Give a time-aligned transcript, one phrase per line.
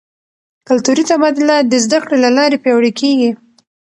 [0.67, 3.31] کلتوري تبادله د زده کړې له لارې پیاوړې کیږي.